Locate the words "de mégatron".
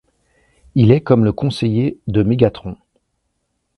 2.07-2.75